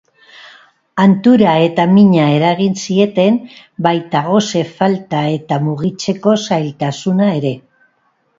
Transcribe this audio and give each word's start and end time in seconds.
Hantura 1.01 1.51
eta 1.65 1.83
mina 1.91 2.23
eragin 2.37 2.73
zieten, 2.85 3.37
baita 3.89 4.23
gose 4.31 4.65
falta 4.81 5.21
eta 5.35 5.61
mugitzeko 5.67 6.35
zailtasuna 6.41 7.31
ere. 7.43 7.55